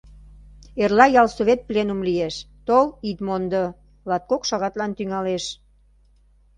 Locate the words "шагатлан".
4.49-4.91